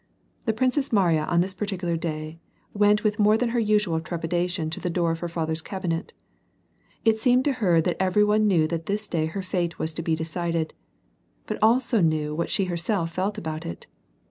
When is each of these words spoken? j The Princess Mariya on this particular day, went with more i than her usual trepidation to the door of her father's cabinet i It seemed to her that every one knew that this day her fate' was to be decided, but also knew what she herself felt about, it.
j 0.01 0.25
The 0.45 0.53
Princess 0.53 0.91
Mariya 0.91 1.25
on 1.25 1.41
this 1.41 1.53
particular 1.53 1.95
day, 1.95 2.39
went 2.73 3.03
with 3.03 3.19
more 3.19 3.35
i 3.35 3.37
than 3.37 3.49
her 3.49 3.59
usual 3.59 3.99
trepidation 3.99 4.71
to 4.71 4.79
the 4.79 4.89
door 4.89 5.11
of 5.11 5.19
her 5.19 5.27
father's 5.27 5.61
cabinet 5.61 6.11
i 6.25 6.95
It 7.05 7.19
seemed 7.19 7.45
to 7.45 7.51
her 7.61 7.79
that 7.81 8.01
every 8.01 8.23
one 8.23 8.47
knew 8.47 8.65
that 8.65 8.87
this 8.87 9.05
day 9.05 9.27
her 9.27 9.43
fate' 9.43 9.77
was 9.77 9.93
to 9.93 10.01
be 10.01 10.15
decided, 10.15 10.73
but 11.45 11.59
also 11.61 12.01
knew 12.01 12.33
what 12.33 12.49
she 12.49 12.65
herself 12.65 13.11
felt 13.11 13.37
about, 13.37 13.63
it. 13.63 13.85